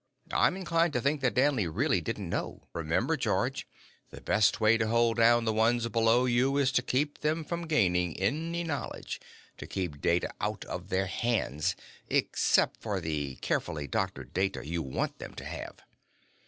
"I'm 0.31 0.57
inclined 0.57 0.93
to 0.93 0.99
think 0.99 1.21
that 1.21 1.35
Danley 1.35 1.67
really 1.67 2.01
didn't 2.01 2.27
know. 2.27 2.63
Remember, 2.73 3.15
George, 3.15 3.67
the 4.09 4.19
best 4.19 4.59
way 4.59 4.75
to 4.79 4.87
hold 4.87 5.17
down 5.17 5.45
the 5.45 5.53
ones 5.53 5.87
below 5.89 6.25
you 6.25 6.57
is 6.57 6.71
to 6.71 6.81
keep 6.81 7.19
them 7.19 7.43
from 7.43 7.67
gaining 7.67 8.19
any 8.19 8.63
knowledge, 8.63 9.21
to 9.59 9.67
keep 9.67 10.01
data 10.01 10.33
out 10.41 10.65
of 10.65 10.89
their 10.89 11.05
hands 11.05 11.75
except 12.09 12.81
for 12.81 12.99
the 12.99 13.35
carefully 13.41 13.85
doctored 13.85 14.33
data 14.33 14.67
you 14.67 14.81
want 14.81 15.19
them 15.19 15.35
to 15.35 15.45
have." 15.45 15.83